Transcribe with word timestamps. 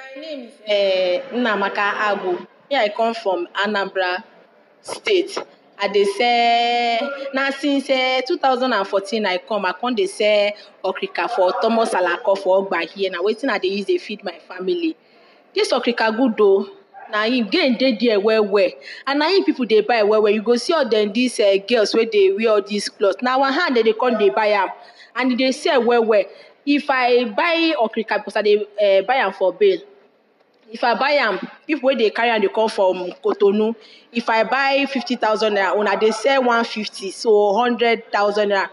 My 0.00 0.20
name 0.20 0.48
is 0.48 0.54
uh, 0.66 1.34
Nnamaka 1.36 1.92
Agbo. 1.92 2.38
Me, 2.70 2.76
I 2.76 2.88
come 2.88 3.14
from 3.14 3.46
Anambra 3.54 4.22
State. 4.80 5.36
I 5.78 5.88
dey 5.88 6.04
sell 6.04 7.10
na 7.34 7.50
since 7.50 7.88
uh, 7.90 8.20
2014 8.26 9.24
I 9.26 9.38
come, 9.38 9.66
I 9.66 9.72
come 9.72 9.94
dey 9.94 10.06
sell 10.06 10.52
okrika 10.84 11.28
for 11.30 11.52
Thomas 11.60 11.90
Alako 11.90 12.38
for 12.38 12.66
Ogba 12.66 12.80
here. 12.88 13.10
Na 13.10 13.18
wetin 13.22 13.50
I 13.50 13.58
dey 13.58 13.68
use 13.68 13.86
dey 13.86 13.98
feed 13.98 14.22
my 14.24 14.38
family. 14.48 14.96
Dis 15.54 15.70
okrika 15.72 16.14
good 16.16 16.40
o. 16.40 16.68
Na 17.10 17.24
im 17.24 17.48
gain 17.48 17.76
dey 17.76 17.96
there 18.00 18.20
well 18.20 18.44
well. 18.44 18.70
And 19.06 19.18
na 19.18 19.26
im 19.28 19.44
people 19.44 19.66
dey 19.66 19.80
buy 19.82 20.02
well 20.02 20.22
well. 20.22 20.32
You 20.32 20.42
go 20.42 20.56
see 20.56 20.72
all 20.72 20.88
dem 20.88 21.12
dis 21.12 21.38
uh, 21.40 21.56
girls 21.68 21.94
wey 21.94 22.06
dey 22.06 22.32
wear 22.32 22.50
all 22.50 22.60
dis 22.62 22.88
cloth. 22.88 23.20
Na 23.22 23.36
our 23.38 23.50
hand 23.52 23.74
dem 23.74 23.84
dey 23.84 23.92
come 23.94 24.16
dey 24.18 24.30
buy 24.30 24.46
am. 24.48 24.68
And 25.16 25.32
e 25.32 25.36
dey 25.36 25.52
sell 25.52 25.82
well 25.84 26.04
well. 26.04 26.24
If 26.66 26.88
I 26.90 27.24
buy 27.24 27.74
okrika 27.78 28.18
because 28.18 28.36
I 28.36 28.42
dey 28.42 28.56
uh, 28.58 29.02
buy 29.06 29.16
am 29.16 29.32
for 29.32 29.52
bale, 29.52 29.80
if 30.70 30.84
I 30.84 30.94
buy 30.94 31.10
am, 31.12 31.38
people 31.66 31.88
wey 31.88 31.94
dey 31.96 32.10
carry 32.10 32.30
am 32.30 32.40
dey 32.40 32.48
come 32.48 32.68
from 32.68 32.96
Cotonou. 33.24 33.74
If 34.12 34.28
I 34.28 34.44
buy 34.44 34.86
fifty 34.86 35.16
thousand 35.16 35.54
naira 35.54 35.86
I 35.88 35.96
dey 35.96 36.10
sell 36.10 36.44
one 36.44 36.64
fifty, 36.64 37.10
so 37.10 37.54
hundred 37.54 38.10
thousand 38.12 38.50
naira. 38.50 38.68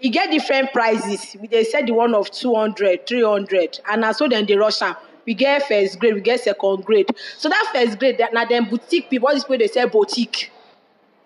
E 0.00 0.10
get 0.10 0.30
different 0.30 0.72
prices. 0.72 1.36
We 1.40 1.48
dey 1.48 1.64
sell 1.64 1.84
the 1.84 1.92
one 1.92 2.14
of 2.14 2.30
two 2.30 2.54
hundred, 2.54 3.06
three 3.06 3.22
hundred, 3.24 3.80
and 3.88 4.02
na 4.02 4.12
so 4.12 4.28
dem 4.28 4.44
dey 4.44 4.56
rush 4.56 4.82
am. 4.82 4.94
We 5.26 5.32
get 5.32 5.66
first 5.66 5.98
grade, 5.98 6.14
we 6.14 6.20
get 6.20 6.40
second 6.40 6.84
grade. 6.84 7.08
So 7.38 7.48
that 7.48 7.70
first 7.72 7.98
grade 7.98 8.20
na 8.34 8.44
dem 8.44 8.66
boutique 8.68 9.08
people, 9.08 9.28
all 9.28 9.34
these 9.34 9.44
people 9.44 9.58
dey 9.58 9.68
sell 9.68 9.88
boutique. 9.88 10.50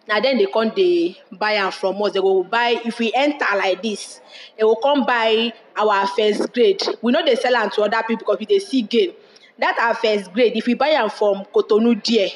Na 0.09 0.21
dem 0.21 0.39
dey 0.39 0.47
come 0.47 0.71
dey 0.75 1.17
buy 1.31 1.53
am 1.53 1.71
from 1.71 2.01
us. 2.03 2.13
They 2.13 2.21
go 2.21 2.43
buy 2.43 2.81
if 2.85 2.99
we 2.99 3.13
enter 3.15 3.45
like 3.57 3.83
this, 3.83 4.21
they 4.57 4.63
go 4.63 4.75
come 4.77 5.05
buy 5.05 5.53
our 5.77 6.07
first 6.07 6.51
grade. 6.55 6.83
We 7.03 7.13
no 7.13 7.23
dey 7.25 7.35
sell 7.35 7.55
am 7.57 7.71
to 7.73 7.83
other 7.83 8.03
people 8.07 8.19
because 8.27 8.39
we 8.41 8.47
dey 8.47 8.59
see 8.59 8.83
gain. 8.83 9.13
That 9.59 9.79
our 9.79 9.95
first 9.95 10.33
grade, 10.33 10.57
if 10.57 10.67
we 10.67 10.75
buy 10.75 10.89
am 10.89 11.11
from 11.11 11.45
Cotonou 11.55 12.03
there, 12.05 12.31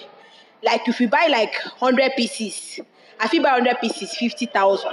like 0.62 0.86
if 0.86 0.98
we 0.98 1.06
buy 1.06 1.28
like 1.30 1.54
hundred 1.80 2.12
pieces, 2.16 2.80
I 3.18 3.28
fit 3.28 3.42
buy 3.42 3.50
hundred 3.50 3.78
pieces 3.80 4.14
fifty 4.16 4.46
thousand. 4.46 4.92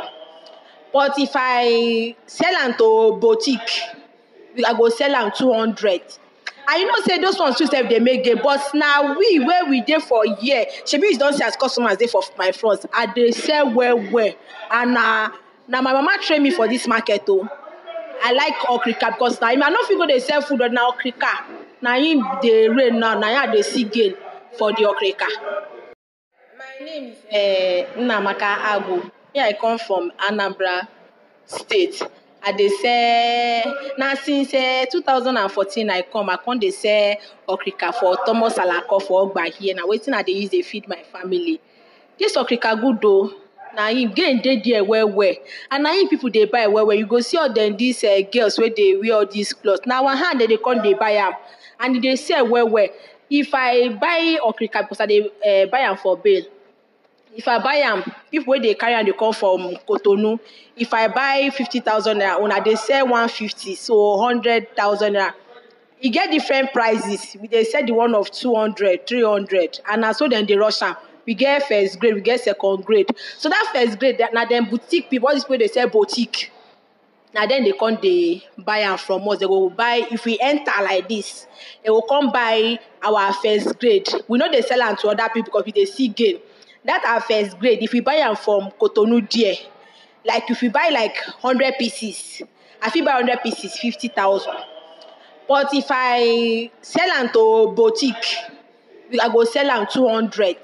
But 0.94 1.20
if 1.20 1.32
I 1.36 2.16
sell 2.28 2.56
am 2.56 2.76
to 2.78 3.18
boutique, 3.20 3.82
I 4.66 4.74
go 4.74 4.88
sell 4.90 5.14
am 5.16 5.32
two 5.36 5.52
hundred. 5.52 6.02
You 6.78 6.86
know 6.88 7.02
say 7.06 7.18
those 7.20 7.40
ones 7.40 7.58
too 7.58 7.68
sef 7.68 7.90
dey 7.90 8.00
make 8.00 8.24
gain, 8.24 8.40
but 8.44 8.62
na 8.74 9.14
we 9.18 9.40
wey 9.40 9.62
we 9.70 9.82
dey 9.82 10.00
for 10.00 10.24
here, 10.40 10.66
shebi 10.86 11.12
you 11.12 11.18
don 11.18 11.34
see 11.34 11.44
as 11.44 11.56
customers 11.56 11.98
dey 11.98 12.08
for 12.08 12.22
my 12.38 12.52
front, 12.52 12.86
I 12.94 13.06
dey 13.08 13.32
sell 13.32 13.72
well 13.74 13.98
well. 14.12 14.34
And 14.72 14.94
na 14.94 15.32
na 15.68 15.82
my 15.82 15.94
mama 15.94 16.18
train 16.22 16.44
me 16.44 16.52
for 16.52 16.68
dis 16.68 16.88
market 16.88 17.24
o. 17.28 17.48
I 18.22 18.34
like 18.34 18.56
okrika 18.56 19.12
because 19.14 19.40
na 19.42 19.50
im 19.52 19.64
I 19.64 19.70
no 19.70 19.82
fit 19.84 19.98
go 19.98 20.06
dey 20.06 20.20
sell 20.20 20.42
food 20.42 20.60
but 20.60 20.72
na 20.72 20.92
okrika 20.92 21.44
na 21.82 21.96
im 21.96 22.24
dey 22.42 22.68
reign 22.70 23.00
now, 23.00 23.18
na 23.18 23.30
im 23.30 23.50
I 23.50 23.54
dey 23.56 23.62
see 23.62 23.84
gain 23.86 24.16
for 24.58 24.72
the 24.74 24.84
okrika. 24.84 25.28
My 26.58 26.86
name 26.86 27.14
is 27.14 27.18
uh, 27.28 28.00
Nnamaka 28.00 28.56
Agbo. 28.58 29.04
Me, 29.34 29.40
I 29.42 29.54
come 29.54 29.78
from 29.78 30.12
Anambra 30.20 30.88
State. 31.46 32.02
I 32.50 32.52
dey 32.52 32.70
sell 32.82 33.76
na 34.00 34.16
since 34.16 34.56
uh, 34.56 34.86
2014 34.92 35.88
I 35.92 36.02
come, 36.02 36.32
I 36.32 36.38
come 36.38 36.58
dey 36.58 36.72
sell 36.72 37.16
okrika 37.48 37.94
for 37.94 38.18
Thomas 38.26 38.56
Alako 38.58 39.00
for 39.04 39.30
Ogba 39.30 39.46
here. 39.54 39.76
Na 39.76 39.84
wetin 39.86 40.16
I 40.16 40.24
dey 40.24 40.32
use 40.34 40.50
dey 40.50 40.64
feed 40.64 40.88
my 40.88 41.04
family. 41.12 41.62
Dis 42.18 42.36
okrika 42.36 42.74
good 42.82 43.06
o. 43.06 43.32
Na 43.76 43.90
im 43.90 44.12
gain 44.12 44.42
dey 44.42 44.60
there 44.66 44.84
well 44.84 45.08
well. 45.08 45.36
And 45.70 45.84
na 45.84 45.92
im 45.94 46.08
people 46.10 46.32
dey 46.32 46.46
buy 46.46 46.66
well 46.66 46.88
well. 46.88 46.98
You 46.98 47.06
go 47.06 47.20
see 47.20 47.38
all 47.38 47.54
dem 47.54 47.78
dis 47.78 48.04
uh, 48.04 48.20
girls 48.32 48.58
wey 48.58 48.70
dey 48.72 48.98
wear 48.98 49.14
all 49.14 49.26
dis 49.26 49.54
cloth. 49.54 49.86
Na 49.86 50.02
our 50.02 50.16
hand 50.16 50.40
dem 50.40 50.50
dey 50.50 50.58
come 50.58 50.82
dey 50.82 50.96
buy 50.96 51.12
am. 51.22 51.34
And 51.80 51.96
e 51.98 52.00
dey 52.00 52.16
sell 52.16 52.48
well 52.48 52.68
well. 52.68 52.88
If 53.30 53.54
I 53.54 53.90
buy 53.90 54.40
okrika 54.44 54.82
because 54.82 55.00
I 55.02 55.06
dey 55.06 55.22
uh, 55.46 55.68
buy 55.70 55.82
am 55.82 55.98
for 55.98 56.18
bale, 56.18 56.46
if 57.40 57.48
I 57.48 57.58
buy 57.58 57.76
am, 57.76 58.04
people 58.30 58.52
wey 58.52 58.60
dey 58.60 58.74
carry 58.74 58.94
am 58.96 59.06
dey 59.06 59.14
come 59.14 59.32
from 59.34 59.62
Cotonou. 59.88 60.40
If 60.76 60.94
I 60.94 61.08
buy 61.08 61.50
fifty 61.52 61.80
thousand 61.80 62.18
naira 62.20 62.52
I 62.52 62.60
dey 62.60 62.76
sell 62.76 63.08
one 63.08 63.30
fifty, 63.30 63.76
so 63.76 64.18
hundred 64.22 64.76
thousand 64.76 65.14
naira. 65.14 65.34
E 66.02 66.10
get 66.10 66.32
different 66.32 66.74
prices. 66.74 67.38
We 67.40 67.48
dey 67.48 67.64
sell 67.64 67.86
the 67.86 67.94
one 67.94 68.14
of 68.14 68.30
two 68.30 68.54
hundred, 68.56 69.08
three 69.08 69.24
hundred, 69.24 69.80
and 69.90 70.02
na 70.02 70.12
so 70.12 70.28
dem 70.28 70.46
dey 70.46 70.58
rush 70.58 70.82
am. 70.82 70.98
We 71.26 71.34
get 71.34 71.64
first 71.66 71.98
grade, 72.00 72.16
we 72.16 72.22
get 72.22 72.42
second 72.42 72.84
grade. 72.84 73.08
So 73.38 73.48
that 73.48 73.72
first 73.74 74.00
grade 74.00 74.22
na 74.34 74.44
dem 74.44 74.66
boutique 74.66 75.10
people, 75.10 75.30
all 75.30 75.34
these 75.36 75.46
people 75.46 75.60
dey 75.60 75.68
sell 75.68 75.88
boutique. 75.88 76.52
Na 77.34 77.46
dem 77.46 77.64
dey 77.64 77.72
come 77.72 77.96
dey 78.02 78.44
buy 78.58 78.80
am 78.80 78.98
from 78.98 79.26
us. 79.30 79.40
They 79.40 79.46
go 79.48 79.70
buy 79.70 80.06
if 80.12 80.26
we 80.26 80.38
enter 80.42 80.74
like 80.84 81.08
this, 81.08 81.48
they 81.84 81.88
go 81.88 82.02
come 82.02 82.34
buy 82.34 82.80
our 83.02 83.32
first 83.36 83.80
grade. 83.80 84.10
We 84.28 84.38
no 84.38 84.52
dey 84.52 84.62
sell 84.62 84.82
am 84.82 84.98
to 84.98 85.08
other 85.08 85.30
people 85.34 85.44
because 85.54 85.66
we 85.66 85.72
dey 85.72 85.86
see 85.86 86.10
gain. 86.10 86.40
That 86.86 87.04
our 87.06 87.22
first 87.22 87.60
grade, 87.60 87.84
if 87.84 87.92
we 87.94 88.00
buy 88.00 88.16
am 88.16 88.36
from 88.36 88.72
Cotonou 88.80 89.30
there, 89.30 89.56
like 90.26 90.50
if 90.50 90.62
we 90.62 90.70
buy 90.70 90.90
like 90.94 91.16
hundred 91.18 91.74
pieces, 91.78 92.42
I 92.82 92.90
fit 92.90 93.04
buy 93.06 93.12
hundred 93.12 93.42
pieces 93.44 93.78
fifty 93.78 94.08
thousand. 94.08 94.56
But 95.48 95.74
if 95.74 95.86
I 95.90 96.72
sell 96.82 97.10
am 97.12 97.30
to 97.34 97.74
boutique, 97.76 98.36
I 99.22 99.28
go 99.30 99.44
sell 99.44 99.70
am 99.70 99.88
two 99.92 100.08
hundred. 100.08 100.56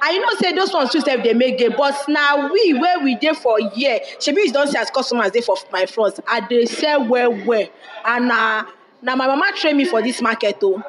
And 0.00 0.14
you 0.14 0.20
know 0.20 0.32
say 0.40 0.52
those 0.52 0.72
ones 0.72 0.92
too 0.92 1.00
sef 1.00 1.24
dey 1.24 1.32
make 1.32 1.58
gain, 1.58 1.74
but 1.76 1.94
na 2.08 2.48
we 2.52 2.74
wey 2.74 2.94
we 3.02 3.14
dey 3.16 3.32
for 3.32 3.58
here, 3.74 3.98
shebi 4.20 4.44
you 4.44 4.52
don 4.52 4.68
see 4.68 4.78
as 4.78 4.90
customers 4.90 5.32
dey 5.32 5.40
for 5.40 5.56
my 5.72 5.86
front, 5.86 6.20
I 6.28 6.38
dey 6.40 6.66
sell 6.66 7.04
well 7.04 7.32
well. 7.44 7.66
And 8.04 8.28
na 8.28 8.64
na 9.02 9.16
my 9.16 9.26
mama 9.26 9.50
train 9.56 9.76
me 9.76 9.86
for 9.86 10.00
dis 10.02 10.22
market 10.22 10.58
o. 10.62 10.80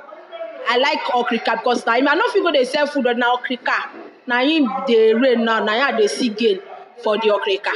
I 0.67 0.77
like 0.77 0.99
okrika 0.99 1.57
because 1.57 1.83
na 1.87 1.95
im 1.95 2.07
I 2.07 2.13
no 2.13 2.27
fit 2.27 2.43
go 2.43 2.51
dey 2.51 2.65
sell 2.65 2.85
food 2.85 3.05
na 3.17 3.35
okrika 3.35 3.89
na 4.29 4.43
im 4.45 4.69
dey 4.87 5.13
reign 5.15 5.43
now, 5.43 5.57
na 5.65 5.73
I 5.73 5.91
dey 5.97 6.29
gain 6.29 6.59
for 7.03 7.17
the 7.17 7.29
okrika. 7.33 7.73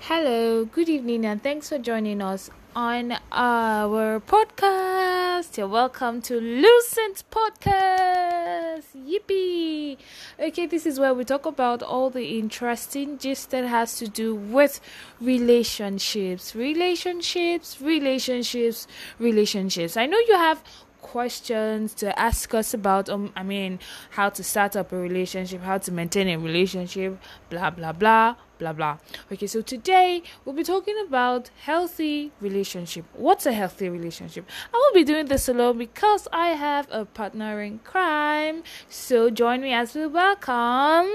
Hello, 0.00 0.64
good 0.64 0.88
evening, 0.88 1.24
and 1.24 1.40
thanks 1.40 1.68
for 1.68 1.78
joining 1.78 2.20
us 2.20 2.50
on 2.74 3.16
our 3.30 4.18
podcast. 4.18 5.56
You're 5.56 5.68
welcome 5.68 6.20
to 6.22 6.40
Lucent 6.40 7.22
Podcast. 7.30 8.86
Yippee! 8.96 9.96
Okay, 10.40 10.66
this 10.66 10.86
is 10.86 10.98
where 10.98 11.14
we 11.14 11.24
talk 11.24 11.46
about 11.46 11.84
all 11.84 12.10
the 12.10 12.36
interesting 12.36 13.18
gist 13.18 13.50
that 13.50 13.64
has 13.64 13.96
to 13.98 14.08
do 14.08 14.34
with 14.34 14.80
relationships, 15.20 16.52
relationships, 16.56 17.80
relationships, 17.80 18.88
relationships. 19.20 19.96
I 19.96 20.06
know 20.06 20.18
you 20.26 20.34
have 20.34 20.64
questions 21.02 21.94
to 21.94 22.18
ask 22.18 22.54
us 22.54 22.74
about 22.74 23.08
um 23.08 23.32
i 23.36 23.42
mean 23.42 23.78
how 24.10 24.28
to 24.28 24.42
start 24.42 24.76
up 24.76 24.92
a 24.92 24.96
relationship 24.96 25.62
how 25.62 25.78
to 25.78 25.92
maintain 25.92 26.28
a 26.28 26.36
relationship 26.36 27.18
blah 27.50 27.70
blah 27.70 27.92
blah 27.92 28.34
blah 28.58 28.72
blah 28.72 28.98
okay 29.30 29.46
so 29.46 29.60
today 29.60 30.22
we'll 30.44 30.54
be 30.54 30.64
talking 30.64 30.96
about 31.06 31.50
healthy 31.62 32.32
relationship 32.40 33.04
what's 33.14 33.46
a 33.46 33.52
healthy 33.52 33.88
relationship 33.88 34.48
i 34.72 34.76
won't 34.76 34.94
be 34.94 35.04
doing 35.04 35.26
this 35.26 35.48
alone 35.48 35.78
because 35.78 36.26
i 36.32 36.48
have 36.48 36.86
a 36.90 37.04
partner 37.04 37.60
in 37.60 37.78
crime 37.80 38.62
so 38.88 39.30
join 39.30 39.60
me 39.60 39.72
as 39.72 39.94
we 39.94 40.06
welcome 40.06 41.08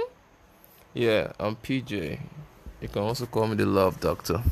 Yeah, 0.93 1.31
I'm 1.39 1.55
PJ. 1.55 2.19
You 2.81 2.87
can 2.89 3.01
also 3.03 3.25
call 3.25 3.47
me 3.47 3.55
the 3.55 3.65
love 3.65 4.01
doctor. 4.01 4.43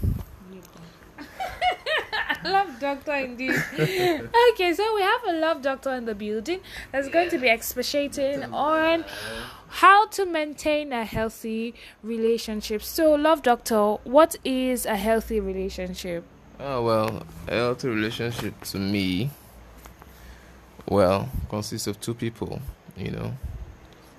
Love 2.81 3.03
doctor 3.03 3.13
indeed. 3.13 3.51
okay, 4.51 4.73
so 4.73 4.95
we 4.95 5.01
have 5.01 5.21
a 5.27 5.33
love 5.33 5.61
doctor 5.61 5.91
in 5.91 6.05
the 6.05 6.15
building 6.15 6.59
that's 6.91 7.09
going 7.09 7.29
to 7.29 7.37
be 7.37 7.47
expatiating 7.47 8.43
on 8.53 9.05
how 9.67 10.07
to 10.07 10.25
maintain 10.25 10.93
a 10.93 11.05
healthy 11.05 11.73
relationship. 12.03 12.81
So, 12.81 13.13
love 13.13 13.43
doctor, 13.43 13.95
what 14.03 14.35
is 14.43 14.85
a 14.85 14.95
healthy 14.95 15.39
relationship? 15.39 16.23
Oh 16.59 16.83
well, 16.83 17.23
a 17.47 17.55
healthy 17.55 17.87
relationship 17.87 18.61
to 18.65 18.77
me, 18.77 19.29
well, 20.87 21.29
consists 21.49 21.87
of 21.87 21.99
two 22.01 22.13
people, 22.13 22.61
you 22.97 23.11
know, 23.11 23.33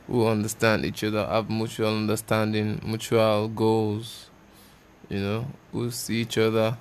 who 0.06 0.26
understand 0.26 0.84
each 0.84 1.04
other, 1.04 1.26
have 1.26 1.50
mutual 1.50 1.96
understanding, 1.96 2.80
mutual 2.84 3.48
goals, 3.48 4.30
you 5.08 5.20
know, 5.20 5.46
who 5.72 5.90
see 5.90 6.22
each 6.22 6.38
other 6.38 6.76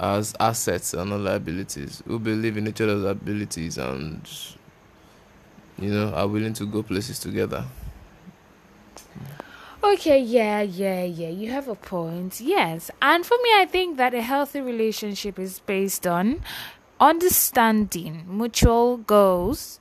as 0.00 0.34
assets 0.40 0.94
and 0.94 1.10
not 1.10 1.20
liabilities, 1.20 2.02
who 2.06 2.18
believe 2.18 2.56
in 2.56 2.66
each 2.66 2.80
other's 2.80 3.04
abilities 3.04 3.78
and, 3.78 4.28
you 5.78 5.90
know, 5.90 6.12
are 6.12 6.26
willing 6.26 6.52
to 6.54 6.66
go 6.66 6.82
places 6.82 7.18
together. 7.18 7.64
Okay, 9.82 10.18
yeah, 10.18 10.62
yeah, 10.62 11.04
yeah, 11.04 11.28
you 11.28 11.50
have 11.50 11.68
a 11.68 11.74
point. 11.74 12.40
Yes. 12.40 12.90
And 13.02 13.24
for 13.24 13.36
me, 13.42 13.50
I 13.56 13.66
think 13.70 13.98
that 13.98 14.14
a 14.14 14.22
healthy 14.22 14.62
relationship 14.62 15.38
is 15.38 15.60
based 15.60 16.06
on 16.06 16.40
understanding, 16.98 18.24
mutual 18.26 18.96
goals, 18.96 19.78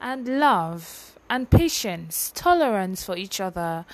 and 0.00 0.40
love. 0.40 1.15
And 1.28 1.50
patience, 1.50 2.32
tolerance 2.34 3.04
for 3.04 3.16
each 3.16 3.40
other, 3.40 3.84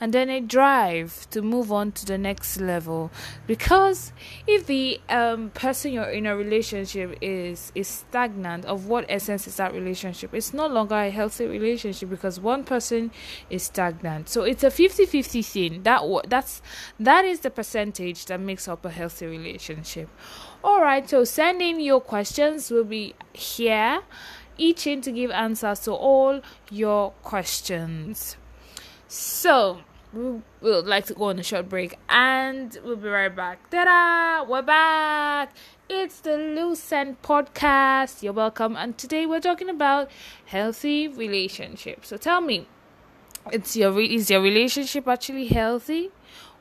and 0.00 0.12
then 0.12 0.28
a 0.28 0.40
drive 0.40 1.28
to 1.30 1.42
move 1.42 1.72
on 1.72 1.92
to 1.92 2.06
the 2.06 2.18
next 2.18 2.60
level. 2.60 3.10
Because 3.46 4.12
if 4.46 4.66
the 4.66 5.00
um, 5.08 5.50
person 5.50 5.92
you're 5.92 6.04
in 6.04 6.26
a 6.26 6.36
relationship 6.36 7.16
is 7.20 7.72
is 7.74 7.88
stagnant, 7.88 8.64
of 8.66 8.86
what 8.86 9.06
essence 9.08 9.46
is 9.46 9.56
that 9.56 9.72
relationship? 9.72 10.34
It's 10.34 10.52
no 10.52 10.66
longer 10.66 10.96
a 10.96 11.10
healthy 11.10 11.46
relationship 11.46 12.10
because 12.10 12.38
one 12.38 12.64
person 12.64 13.10
is 13.48 13.62
stagnant. 13.64 14.28
So 14.28 14.42
it's 14.42 14.64
a 14.64 14.70
50-50 14.70 15.44
thing. 15.44 15.82
That 15.82 16.02
that's 16.28 16.62
that 17.00 17.24
is 17.24 17.40
the 17.40 17.50
percentage 17.50 18.26
that 18.26 18.40
makes 18.40 18.68
up 18.68 18.84
a 18.84 18.90
healthy 18.90 19.26
relationship. 19.26 20.08
All 20.64 20.80
right. 20.80 21.08
So 21.08 21.24
send 21.24 21.60
in 21.60 21.80
your 21.80 22.00
questions. 22.00 22.70
We'll 22.70 22.84
be 22.84 23.14
here 23.32 24.02
eaching 24.58 25.00
to 25.02 25.12
give 25.12 25.30
answers 25.30 25.80
to 25.80 25.92
all 25.92 26.40
your 26.70 27.12
questions. 27.22 28.36
So, 29.08 29.80
we 30.12 30.40
would 30.60 30.86
like 30.86 31.06
to 31.06 31.14
go 31.14 31.24
on 31.24 31.38
a 31.38 31.42
short 31.42 31.68
break 31.68 31.98
and 32.08 32.76
we'll 32.84 32.96
be 32.96 33.08
right 33.08 33.34
back. 33.34 33.70
Ta-da! 33.70 34.48
We're 34.48 34.62
back! 34.62 35.52
It's 35.88 36.20
the 36.20 36.36
Lucent 36.36 37.22
Podcast. 37.22 38.22
You're 38.22 38.32
welcome. 38.32 38.76
And 38.76 38.96
today 38.96 39.26
we're 39.26 39.40
talking 39.40 39.68
about 39.68 40.10
healthy 40.46 41.08
relationships. 41.08 42.08
So 42.08 42.16
tell 42.16 42.40
me, 42.40 42.66
it's 43.50 43.76
your 43.76 44.00
is 44.00 44.30
your 44.30 44.40
relationship 44.40 45.08
actually 45.08 45.46
healthy? 45.48 46.10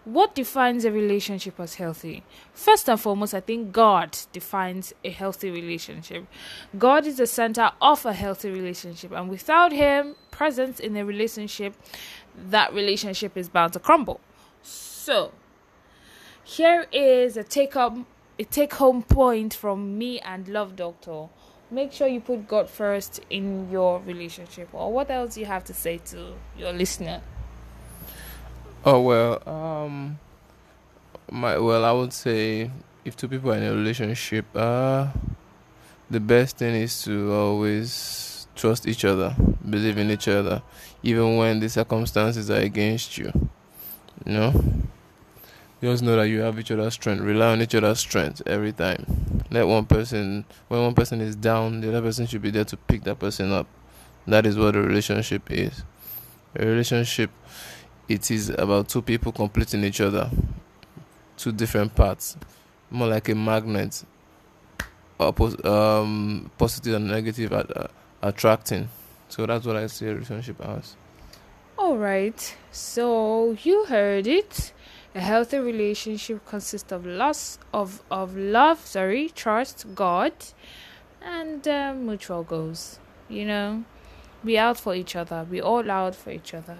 What 0.03 0.33
defines 0.33 0.83
a 0.83 0.91
relationship 0.91 1.59
as 1.59 1.75
healthy? 1.75 2.23
First 2.53 2.89
and 2.89 2.99
foremost, 2.99 3.35
I 3.35 3.39
think 3.39 3.71
God 3.71 4.17
defines 4.31 4.93
a 5.03 5.11
healthy 5.11 5.51
relationship. 5.51 6.25
God 6.77 7.05
is 7.05 7.17
the 7.17 7.27
center 7.27 7.71
of 7.79 8.03
a 8.03 8.13
healthy 8.13 8.49
relationship, 8.49 9.11
and 9.11 9.29
without 9.29 9.71
Him 9.71 10.15
present 10.31 10.79
in 10.79 10.97
a 10.97 11.05
relationship, 11.05 11.75
that 12.35 12.73
relationship 12.73 13.37
is 13.37 13.47
bound 13.47 13.73
to 13.73 13.79
crumble. 13.79 14.19
So, 14.63 15.33
here 16.43 16.87
is 16.91 17.37
a 17.37 17.43
take 17.43 17.75
up 17.75 17.95
a 18.39 18.43
take 18.43 18.73
home 18.73 19.03
point 19.03 19.53
from 19.53 19.99
me 19.99 20.19
and 20.21 20.47
Love 20.47 20.75
Doctor. 20.75 21.27
Make 21.69 21.93
sure 21.93 22.07
you 22.07 22.21
put 22.21 22.47
God 22.47 22.71
first 22.71 23.21
in 23.29 23.69
your 23.69 23.99
relationship. 23.99 24.69
Or 24.73 24.91
what 24.91 25.11
else 25.11 25.37
you 25.37 25.45
have 25.45 25.63
to 25.65 25.75
say 25.75 25.99
to 26.05 26.33
your 26.57 26.73
listener? 26.73 27.21
Oh 28.83 28.99
well, 29.01 29.47
um, 29.47 30.17
my 31.29 31.55
well, 31.59 31.85
I 31.85 31.91
would 31.91 32.11
say 32.11 32.71
if 33.05 33.15
two 33.15 33.27
people 33.27 33.51
are 33.51 33.55
in 33.55 33.63
a 33.63 33.75
relationship, 33.75 34.45
uh, 34.55 35.09
the 36.09 36.19
best 36.19 36.57
thing 36.57 36.73
is 36.73 37.03
to 37.03 37.31
always 37.31 38.47
trust 38.55 38.87
each 38.87 39.05
other, 39.05 39.35
believe 39.69 39.99
in 39.99 40.09
each 40.09 40.27
other, 40.27 40.63
even 41.03 41.37
when 41.37 41.59
the 41.59 41.69
circumstances 41.69 42.49
are 42.49 42.59
against 42.61 43.19
you. 43.19 43.31
You 44.25 44.33
know, 44.33 44.63
just 45.79 46.01
know 46.01 46.15
that 46.15 46.29
you 46.29 46.39
have 46.41 46.57
each 46.57 46.71
other's 46.71 46.95
strength. 46.95 47.21
Rely 47.21 47.51
on 47.51 47.61
each 47.61 47.75
other's 47.75 47.99
strength 47.99 48.41
every 48.47 48.71
time. 48.71 49.05
Let 49.51 49.67
one 49.67 49.85
person, 49.85 50.43
when 50.69 50.81
one 50.81 50.95
person 50.95 51.21
is 51.21 51.35
down, 51.35 51.81
the 51.81 51.89
other 51.89 52.01
person 52.01 52.25
should 52.25 52.41
be 52.41 52.49
there 52.49 52.65
to 52.65 52.77
pick 52.77 53.03
that 53.03 53.19
person 53.19 53.51
up. 53.51 53.67
That 54.25 54.47
is 54.47 54.57
what 54.57 54.75
a 54.75 54.81
relationship 54.81 55.51
is. 55.51 55.83
A 56.55 56.65
relationship 56.65 57.29
it 58.11 58.29
is 58.29 58.49
about 58.49 58.89
two 58.89 59.01
people 59.01 59.31
completing 59.31 59.83
each 59.83 60.01
other, 60.01 60.29
two 61.37 61.51
different 61.51 61.95
parts, 61.95 62.35
more 62.89 63.07
like 63.07 63.29
a 63.29 63.35
magnet, 63.35 64.03
um, 65.19 66.51
positive 66.57 66.95
and 66.95 67.07
negative 67.07 67.53
at, 67.53 67.77
uh, 67.77 67.87
attracting. 68.21 68.89
So 69.29 69.45
that's 69.45 69.65
what 69.65 69.77
I 69.77 69.87
see 69.87 70.07
a 70.07 70.13
relationship 70.13 70.59
as. 70.61 70.97
All 71.77 71.97
right, 71.97 72.57
so 72.71 73.55
you 73.63 73.85
heard 73.85 74.27
it. 74.27 74.73
A 75.15 75.19
healthy 75.19 75.57
relationship 75.57 76.45
consists 76.45 76.91
of 76.91 77.05
loss 77.05 77.59
of 77.73 78.01
of 78.09 78.35
love, 78.37 78.85
sorry, 78.85 79.29
trust, 79.29 79.85
God, 79.95 80.33
and 81.21 81.67
uh, 81.67 81.93
mutual 81.93 82.43
goals. 82.43 82.99
You 83.27 83.45
know, 83.45 83.83
be 84.43 84.57
out 84.57 84.77
for 84.79 84.95
each 84.95 85.15
other. 85.15 85.45
Be 85.49 85.61
all 85.61 85.89
out 85.89 86.15
for 86.15 86.31
each 86.31 86.53
other. 86.53 86.77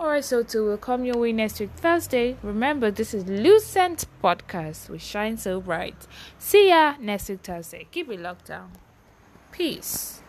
Alright, 0.00 0.24
so 0.24 0.44
to 0.44 0.60
will 0.64 0.76
come 0.76 1.04
your 1.04 1.16
way 1.16 1.32
next 1.32 1.58
week 1.58 1.70
Thursday. 1.74 2.36
Remember, 2.44 2.88
this 2.88 3.12
is 3.12 3.26
Lucent 3.26 4.06
Podcast. 4.22 4.88
We 4.88 4.98
shine 4.98 5.36
so 5.36 5.60
bright. 5.60 6.06
See 6.38 6.68
ya 6.68 6.94
next 7.00 7.28
week 7.28 7.40
Thursday. 7.42 7.88
Keep 7.90 8.12
it 8.12 8.20
locked 8.20 8.46
down. 8.46 8.70
Peace. 9.50 10.22